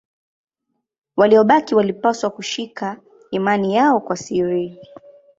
Waliobaki 1.17 1.75
walipaswa 1.75 2.29
kushika 2.29 2.97
imani 3.31 3.75
yao 3.75 3.99
kwa 3.99 4.17
siri. 4.17 4.77